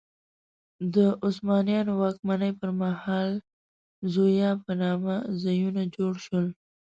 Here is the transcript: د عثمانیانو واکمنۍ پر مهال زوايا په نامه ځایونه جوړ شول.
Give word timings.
د 0.95 0.97
عثمانیانو 1.27 1.93
واکمنۍ 2.01 2.51
پر 2.59 2.69
مهال 2.81 3.29
زوايا 4.13 4.51
په 4.63 4.71
نامه 4.81 5.15
ځایونه 5.43 5.81
جوړ 5.95 6.13
شول. 6.25 6.47